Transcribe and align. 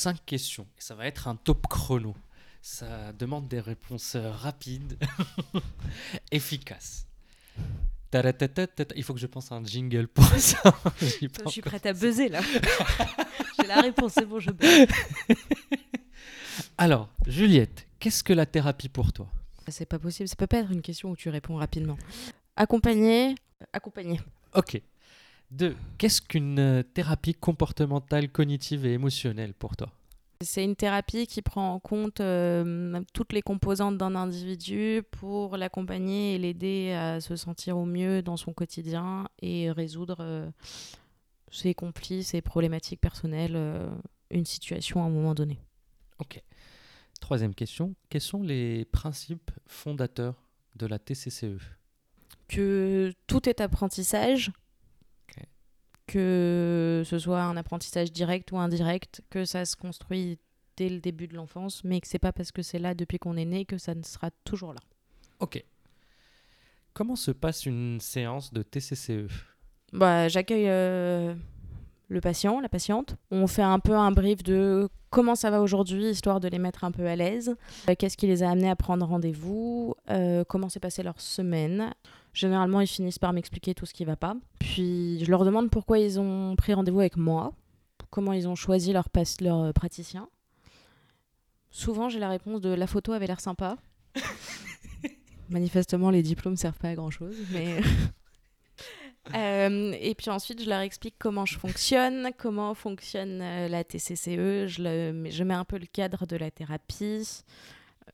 cinq 0.00 0.24
questions. 0.24 0.66
Et 0.78 0.80
ça 0.80 0.94
va 0.94 1.06
être 1.06 1.28
un 1.28 1.36
top 1.36 1.66
chrono. 1.68 2.16
Ça 2.62 3.12
demande 3.12 3.48
des 3.48 3.60
réponses 3.60 4.16
rapides, 4.16 4.98
efficaces. 6.32 7.06
Il 8.12 9.04
faut 9.04 9.14
que 9.14 9.20
je 9.20 9.26
pense 9.26 9.52
à 9.52 9.56
un 9.56 9.64
jingle 9.64 10.08
pour 10.08 10.24
ça. 10.24 10.58
Je 11.00 11.48
suis 11.48 11.62
prête 11.62 11.86
à 11.86 11.92
buzzer 11.92 12.28
là. 12.28 12.40
J'ai 13.60 13.66
la 13.66 13.80
réponse, 13.82 14.12
c'est 14.14 14.26
bon, 14.26 14.40
je 14.40 14.50
buzz. 14.50 14.88
Alors, 16.76 17.08
Juliette, 17.26 17.86
qu'est-ce 18.00 18.24
que 18.24 18.32
la 18.32 18.46
thérapie 18.46 18.88
pour 18.88 19.12
toi? 19.12 19.28
C'est 19.68 19.86
pas 19.86 19.98
possible, 19.98 20.28
ça 20.28 20.34
peut 20.34 20.48
pas 20.48 20.58
être 20.58 20.72
une 20.72 20.82
question 20.82 21.10
où 21.10 21.16
tu 21.16 21.28
réponds 21.28 21.56
rapidement. 21.56 21.96
Accompagner, 22.56 23.36
accompagner. 23.72 24.20
Ok. 24.54 24.82
Deux, 25.50 25.76
qu'est-ce 25.98 26.22
qu'une 26.22 26.58
euh, 26.58 26.82
thérapie 26.82 27.34
comportementale, 27.34 28.30
cognitive 28.30 28.86
et 28.86 28.92
émotionnelle 28.92 29.54
pour 29.54 29.76
toi? 29.76 29.90
C'est 30.42 30.64
une 30.64 30.74
thérapie 30.74 31.26
qui 31.26 31.42
prend 31.42 31.74
en 31.74 31.80
compte 31.80 32.20
euh, 32.20 32.98
toutes 33.12 33.34
les 33.34 33.42
composantes 33.42 33.98
d'un 33.98 34.14
individu 34.14 35.02
pour 35.10 35.58
l'accompagner 35.58 36.34
et 36.34 36.38
l'aider 36.38 36.92
à 36.92 37.20
se 37.20 37.36
sentir 37.36 37.76
au 37.76 37.84
mieux 37.84 38.22
dans 38.22 38.38
son 38.38 38.54
quotidien 38.54 39.28
et 39.42 39.70
résoudre 39.70 40.16
euh, 40.20 40.50
ses 41.50 41.74
conflits, 41.74 42.24
ses 42.24 42.40
problématiques 42.40 43.02
personnelles, 43.02 43.52
euh, 43.54 43.90
une 44.30 44.46
situation 44.46 45.02
à 45.02 45.06
un 45.06 45.10
moment 45.10 45.34
donné. 45.34 45.58
Ok. 46.18 46.42
Troisième 47.20 47.54
question, 47.54 47.94
quels 48.08 48.22
sont 48.22 48.42
les 48.42 48.86
principes 48.86 49.50
fondateurs 49.66 50.42
de 50.74 50.86
la 50.86 50.98
TCCE 50.98 51.60
Que 52.48 53.12
tout 53.26 53.46
est 53.46 53.60
apprentissage. 53.60 54.52
Que 56.10 57.02
ce 57.06 57.18
soit 57.20 57.40
un 57.40 57.56
apprentissage 57.56 58.10
direct 58.10 58.50
ou 58.50 58.58
indirect, 58.58 59.22
que 59.30 59.44
ça 59.44 59.64
se 59.64 59.76
construit 59.76 60.38
dès 60.76 60.88
le 60.88 60.98
début 60.98 61.28
de 61.28 61.36
l'enfance, 61.36 61.84
mais 61.84 62.00
que 62.00 62.08
c'est 62.08 62.18
pas 62.18 62.32
parce 62.32 62.50
que 62.50 62.62
c'est 62.62 62.80
là 62.80 62.94
depuis 62.94 63.18
qu'on 63.20 63.36
est 63.36 63.44
né 63.44 63.64
que 63.64 63.78
ça 63.78 63.94
ne 63.94 64.02
sera 64.02 64.30
toujours 64.44 64.72
là. 64.72 64.80
Ok. 65.38 65.62
Comment 66.94 67.14
se 67.14 67.30
passe 67.30 67.64
une 67.64 68.00
séance 68.00 68.52
de 68.52 68.62
TCCE 68.62 69.28
Bah, 69.92 70.26
j'accueille 70.26 70.68
euh, 70.68 71.32
le 72.08 72.20
patient, 72.20 72.58
la 72.60 72.68
patiente. 72.68 73.14
On 73.30 73.46
fait 73.46 73.62
un 73.62 73.78
peu 73.78 73.94
un 73.94 74.10
brief 74.10 74.42
de 74.42 74.88
comment 75.10 75.36
ça 75.36 75.50
va 75.50 75.60
aujourd'hui, 75.60 76.10
histoire 76.10 76.40
de 76.40 76.48
les 76.48 76.58
mettre 76.58 76.82
un 76.82 76.90
peu 76.90 77.06
à 77.06 77.14
l'aise. 77.14 77.54
Euh, 77.88 77.94
Qu'est-ce 77.96 78.16
qui 78.16 78.26
les 78.26 78.42
a 78.42 78.50
amenés 78.50 78.70
à 78.70 78.74
prendre 78.76 79.06
rendez-vous? 79.06 79.94
Euh, 80.10 80.42
Comment 80.48 80.68
s'est 80.68 80.80
passée 80.80 81.04
leur 81.04 81.20
semaine? 81.20 81.94
Généralement, 82.32 82.80
ils 82.80 82.86
finissent 82.86 83.18
par 83.18 83.32
m'expliquer 83.32 83.74
tout 83.74 83.86
ce 83.86 83.92
qui 83.94 84.04
va 84.04 84.16
pas. 84.16 84.36
Puis, 84.58 85.22
je 85.24 85.30
leur 85.30 85.44
demande 85.44 85.70
pourquoi 85.70 85.98
ils 85.98 86.20
ont 86.20 86.54
pris 86.56 86.72
rendez-vous 86.74 87.00
avec 87.00 87.16
moi, 87.16 87.52
comment 88.10 88.32
ils 88.32 88.46
ont 88.48 88.54
choisi 88.54 88.92
leur, 88.92 89.08
euh, 89.42 89.72
praticien. 89.72 90.28
Souvent, 91.70 92.08
j'ai 92.08 92.18
la 92.18 92.28
réponse 92.28 92.60
de 92.60 92.70
la 92.70 92.86
photo 92.86 93.12
avait 93.12 93.26
l'air 93.26 93.40
sympa. 93.40 93.76
Manifestement, 95.48 96.10
les 96.10 96.22
diplômes 96.22 96.56
servent 96.56 96.78
pas 96.78 96.90
à 96.90 96.94
grand 96.94 97.10
chose, 97.10 97.36
mais. 97.52 97.80
Euh, 99.34 99.94
et 100.00 100.14
puis 100.14 100.30
ensuite, 100.30 100.62
je 100.64 100.68
leur 100.68 100.80
explique 100.80 101.14
comment 101.18 101.44
je 101.44 101.56
fonctionne, 101.58 102.30
comment 102.38 102.74
fonctionne 102.74 103.40
euh, 103.42 103.68
la 103.68 103.84
TCCE. 103.84 104.66
Je, 104.66 104.82
le- 104.82 105.30
je 105.30 105.44
mets 105.44 105.54
un 105.54 105.66
peu 105.66 105.78
le 105.78 105.84
cadre 105.86 106.26
de 106.26 106.36
la 106.36 106.50
thérapie. 106.50 107.28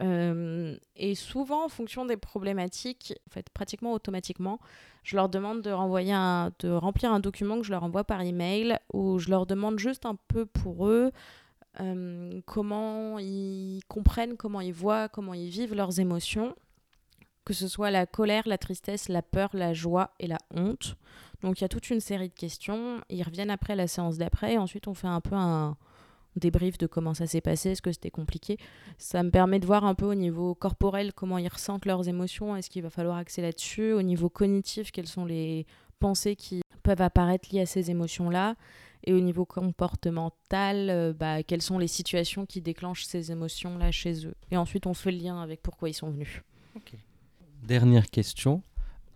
Euh, 0.00 0.76
et 0.96 1.14
souvent, 1.14 1.64
en 1.64 1.68
fonction 1.68 2.04
des 2.04 2.16
problématiques, 2.16 3.14
en 3.28 3.30
fait, 3.32 3.48
pratiquement 3.50 3.92
automatiquement, 3.92 4.60
je 5.02 5.16
leur 5.16 5.28
demande 5.28 5.62
de, 5.62 5.70
renvoyer 5.70 6.12
de 6.58 6.70
remplir 6.70 7.12
un 7.12 7.20
document 7.20 7.58
que 7.58 7.64
je 7.64 7.70
leur 7.70 7.82
envoie 7.82 8.04
par 8.04 8.20
email 8.20 8.78
où 8.92 9.18
je 9.18 9.30
leur 9.30 9.46
demande 9.46 9.78
juste 9.78 10.06
un 10.06 10.16
peu 10.28 10.44
pour 10.44 10.86
eux 10.86 11.10
euh, 11.80 12.40
comment 12.46 13.18
ils 13.18 13.80
comprennent, 13.88 14.36
comment 14.36 14.60
ils 14.60 14.72
voient, 14.72 15.08
comment 15.08 15.34
ils 15.34 15.48
vivent 15.48 15.74
leurs 15.74 16.00
émotions 16.00 16.54
que 17.48 17.54
ce 17.54 17.66
soit 17.66 17.90
la 17.90 18.04
colère, 18.04 18.42
la 18.44 18.58
tristesse, 18.58 19.08
la 19.08 19.22
peur, 19.22 19.48
la 19.54 19.72
joie 19.72 20.10
et 20.20 20.26
la 20.26 20.36
honte. 20.54 20.96
Donc 21.40 21.58
il 21.58 21.62
y 21.62 21.64
a 21.64 21.68
toute 21.68 21.88
une 21.88 22.00
série 22.00 22.28
de 22.28 22.34
questions. 22.34 23.00
Ils 23.08 23.22
reviennent 23.22 23.48
après 23.48 23.74
la 23.74 23.88
séance 23.88 24.18
d'après 24.18 24.52
et 24.52 24.58
ensuite 24.58 24.86
on 24.86 24.92
fait 24.92 25.06
un 25.06 25.22
peu 25.22 25.34
un 25.34 25.78
débrief 26.38 26.78
de 26.78 26.86
comment 26.86 27.14
ça 27.14 27.26
s'est 27.26 27.40
passé, 27.40 27.70
est-ce 27.70 27.82
que 27.82 27.92
c'était 27.92 28.10
compliqué. 28.10 28.56
Ça 28.96 29.22
me 29.22 29.30
permet 29.30 29.58
de 29.58 29.66
voir 29.66 29.84
un 29.84 29.94
peu 29.94 30.06
au 30.06 30.14
niveau 30.14 30.54
corporel 30.54 31.12
comment 31.12 31.38
ils 31.38 31.48
ressentent 31.48 31.86
leurs 31.86 32.08
émotions, 32.08 32.56
est-ce 32.56 32.70
qu'il 32.70 32.82
va 32.82 32.90
falloir 32.90 33.16
axer 33.16 33.42
là-dessus. 33.42 33.92
Au 33.92 34.02
niveau 34.02 34.28
cognitif, 34.28 34.90
quelles 34.90 35.06
sont 35.06 35.24
les 35.24 35.66
pensées 35.98 36.36
qui 36.36 36.62
peuvent 36.82 37.02
apparaître 37.02 37.48
liées 37.52 37.60
à 37.60 37.66
ces 37.66 37.90
émotions-là. 37.90 38.56
Et 39.04 39.12
au 39.12 39.20
niveau 39.20 39.44
comportemental, 39.44 40.90
euh, 40.90 41.12
bah, 41.12 41.42
quelles 41.42 41.62
sont 41.62 41.78
les 41.78 41.86
situations 41.86 42.46
qui 42.46 42.60
déclenchent 42.60 43.04
ces 43.04 43.30
émotions-là 43.30 43.92
chez 43.92 44.26
eux. 44.26 44.34
Et 44.50 44.56
ensuite 44.56 44.86
on 44.86 44.94
fait 44.94 45.12
le 45.12 45.18
lien 45.18 45.40
avec 45.40 45.62
pourquoi 45.62 45.88
ils 45.88 45.94
sont 45.94 46.10
venus. 46.10 46.42
Dernière 47.62 48.08
question, 48.08 48.62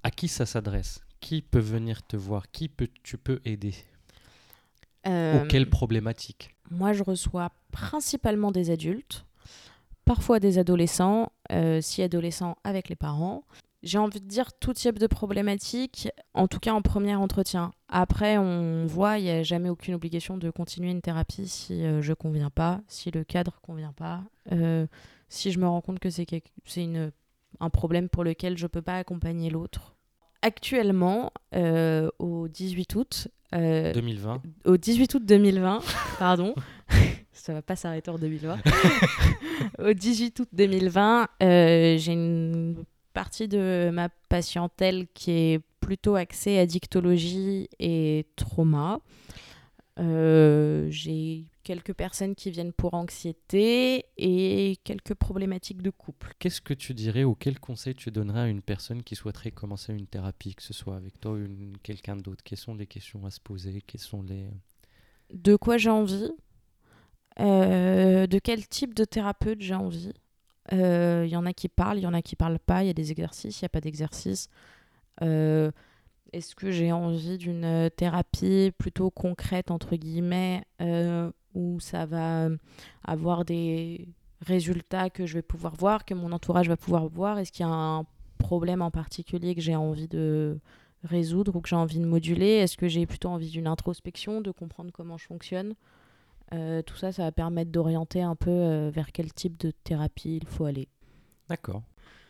à 0.03 0.11
qui 0.11 0.29
ça 0.29 0.47
s'adresse? 0.47 1.01
Qui 1.21 1.43
peut 1.43 1.61
venir 1.61 2.03
te 2.03 2.17
voir? 2.17 2.51
Qui 2.51 2.69
peut, 2.69 2.89
tu 3.03 3.17
peux 3.17 3.41
aider? 3.45 3.75
Euh, 5.07 5.45
Ou 5.45 5.49
quelle 5.49 5.69
problématique? 5.71 6.55
Moi, 6.73 6.95
je 6.95 7.03
reçois 7.03 7.51
principalement 7.71 8.51
des 8.51 8.71
adultes, 8.71 9.27
parfois 10.07 10.41
des 10.41 10.57
adolescents, 10.57 11.31
euh, 11.53 11.83
si 11.83 12.03
adolescents 12.03 12.57
avec 12.65 12.89
les 12.89 12.97
parents. 12.97 13.45
J'ai 13.83 13.99
envie 13.99 14.21
de 14.21 14.27
dire 14.27 14.55
tout 14.55 14.73
type 14.73 14.99
de 14.99 15.07
problématique, 15.07 16.09
en 16.33 16.49
tout 16.49 16.61
cas 16.61 16.73
en 16.73 16.81
premier 16.81 17.15
entretien. 17.15 17.73
Après, 17.89 18.39
on 18.39 18.87
voit, 18.87 19.19
il 19.19 19.25
n'y 19.25 19.31
a 19.31 19.43
jamais 19.43 19.69
aucune 19.69 19.95
obligation 19.95 20.39
de 20.39 20.51
continuer 20.51 20.91
une 20.91 21.03
thérapie 21.03 21.47
si 21.47 21.85
euh, 21.85 22.01
je 22.01 22.15
conviens 22.15 22.51
pas, 22.51 22.81
si 22.89 23.11
le 23.11 23.23
cadre 23.23 23.61
convient 23.61 23.93
pas, 23.93 24.23
euh, 24.53 24.87
si 25.29 25.53
je 25.53 25.59
me 25.59 25.69
rends 25.69 25.83
compte 25.83 25.99
que 25.99 26.09
c'est 26.09 26.27
un 27.61 27.71
problème 27.71 28.09
pour 28.09 28.25
lequel 28.25 28.57
je 28.57 28.67
peux 28.67 28.83
pas 28.83 28.97
accompagner 28.97 29.51
l'autre. 29.51 29.95
Actuellement, 30.43 31.33
euh, 31.55 32.09
au 32.19 32.49
18 32.49 32.95
août, 32.97 33.29
euh, 33.55 33.93
2020 33.93 34.43
au 34.65 34.77
18 34.77 35.15
août 35.15 35.23
2020, 35.25 35.81
pardon, 36.19 36.55
ça 37.33 37.53
va 37.53 37.63
pas 37.63 37.77
s'arrêter 37.77 38.11
en 38.11 38.19
2020. 38.19 38.59
au 39.79 39.93
18 39.93 40.41
août 40.41 40.49
2020, 40.53 41.29
euh, 41.43 41.97
j'ai 41.99 42.13
une 42.13 42.85
partie 43.13 43.49
de 43.49 43.91
ma 43.93 44.09
patientèle 44.29 45.07
qui 45.15 45.31
est 45.31 45.61
plutôt 45.81 46.15
axée 46.15 46.59
addictologie 46.59 47.69
et 47.79 48.27
trauma. 48.37 49.01
Euh, 49.99 50.87
j'ai 50.91 51.45
quelques 51.63 51.95
personnes 51.95 52.35
qui 52.35 52.51
viennent 52.51 52.73
pour 52.73 52.95
anxiété 52.95 54.07
et 54.17 54.77
quelques 54.85 55.15
problématiques 55.15 55.83
de 55.83 55.91
couple. 55.91 56.33
Qu'est-ce 56.39 56.61
que 56.61 56.75
tu 56.75 56.95
dirais 56.95 57.25
ou 57.25 57.35
quel 57.35 57.59
conseil 57.61 57.95
tu 57.95 58.11
donnerais 58.11 58.41
à 58.41 58.49
une 58.49 58.63
personne 58.63 59.03
qui 59.03 59.17
souhaiterait 59.17 59.51
commencer 59.51 59.93
une 59.93 60.07
thérapie, 60.07 60.55
que 60.55 60.63
ce 60.63 60.73
soit 60.73 60.97
avec 60.97 61.21
toi 61.21 61.33
ou 61.33 61.47
quelqu'un 61.83 62.17
d'autre? 62.17 62.43
Quelles 62.45 62.59
sont 62.59 62.75
les 62.75 62.87
questions 62.87 63.25
à 63.25 63.31
se 63.31 63.41
poser? 63.41 63.83
Quels 63.87 64.01
sont 64.01 64.23
les... 64.23 64.49
de 65.33 65.57
quoi 65.57 65.79
j'ai 65.79 65.91
envie, 65.91 66.31
euh, 67.41 68.27
de 68.27 68.39
quel 68.39 68.67
type 68.67 68.95
de 68.95 69.05
thérapeute 69.05 69.61
j'ai 69.61 69.75
envie? 69.75 70.13
Il 70.71 71.29
y 71.29 71.37
en 71.37 71.45
a 71.45 71.53
qui 71.53 71.69
parlent, 71.69 71.99
il 71.99 72.03
y 72.03 72.07
en 72.07 72.15
a 72.15 72.23
qui 72.23 72.37
parlent 72.37 72.59
pas, 72.59 72.83
il 72.83 72.87
y 72.87 72.91
a 72.91 72.95
des 72.95 73.11
exercices, 73.11 73.61
il 73.61 73.65
n'y 73.65 73.67
a 73.67 73.71
pas 73.71 73.81
d'exercices. 73.81 74.49
Euh, 75.21 75.71
Est-ce 76.33 76.55
que 76.55 76.71
j'ai 76.71 76.93
envie 76.93 77.37
d'une 77.37 77.65
euh, 77.65 77.89
thérapie 77.91 78.73
plutôt 78.79 79.11
concrète, 79.11 79.71
entre 79.71 79.97
guillemets, 79.97 80.63
euh, 80.81 81.12
ça 81.83 82.07
va 82.07 82.49
avoir 83.05 83.45
des 83.45 84.09
résultats 84.41 85.11
que 85.11 85.27
je 85.27 85.35
vais 85.35 85.43
pouvoir 85.43 85.75
voir, 85.77 86.05
que 86.05 86.15
mon 86.15 86.33
entourage 86.33 86.69
va 86.69 86.77
pouvoir 86.77 87.07
voir 87.09 87.39
Est-ce 87.39 87.53
qu'il 87.53 87.65
y 87.65 87.69
a 87.69 87.73
un 87.73 88.05
problème 88.39 88.83
en 88.83 88.91
particulier 88.91 89.55
que 89.55 89.61
j'ai 89.61 89.77
envie 89.77 90.09
de 90.09 90.59
résoudre 91.05 91.57
ou 91.57 91.61
que 91.61 91.69
j'ai 91.69 91.77
envie 91.77 92.01
de 92.01 92.07
moduler? 92.07 92.55
Est-ce 92.57 92.77
que 92.77 92.89
j'ai 92.89 93.07
plutôt 93.07 93.29
envie 93.29 93.51
d'une 93.51 93.67
introspection, 93.67 94.41
de 94.41 94.51
comprendre 94.51 94.91
comment 94.93 95.17
je 95.19 95.27
fonctionne? 95.27 95.75
Euh, 96.53 96.83
Tout 96.83 96.97
ça, 96.97 97.13
ça 97.13 97.25
va 97.25 97.33
permettre 97.33 97.71
d'orienter 97.71 98.23
un 98.23 98.37
peu 98.37 98.51
euh, 98.51 98.91
vers 98.93 99.13
quel 99.13 99.33
type 99.33 99.59
de 99.59 99.71
thérapie 99.71 100.39
il 100.43 100.47
faut 100.47 100.65
aller. 100.65 100.89
D'accord. 101.49 101.83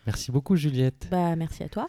Merci 0.07 0.33
beaucoup 0.33 0.57
Juliette. 0.57 1.09
Bah, 1.11 1.37
merci 1.37 1.63
à 1.63 1.69
toi. 1.69 1.89